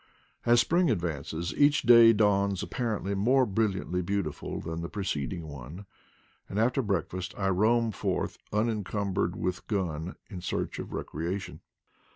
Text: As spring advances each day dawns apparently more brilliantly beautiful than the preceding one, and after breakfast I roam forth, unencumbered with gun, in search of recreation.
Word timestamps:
As 0.47 0.59
spring 0.59 0.89
advances 0.89 1.53
each 1.55 1.83
day 1.83 2.11
dawns 2.11 2.63
apparently 2.63 3.13
more 3.13 3.45
brilliantly 3.45 4.01
beautiful 4.01 4.59
than 4.59 4.81
the 4.81 4.89
preceding 4.89 5.47
one, 5.47 5.85
and 6.49 6.57
after 6.57 6.81
breakfast 6.81 7.35
I 7.37 7.49
roam 7.49 7.91
forth, 7.91 8.39
unencumbered 8.51 9.35
with 9.35 9.67
gun, 9.67 10.15
in 10.27 10.41
search 10.41 10.79
of 10.79 10.91
recreation. 10.91 11.59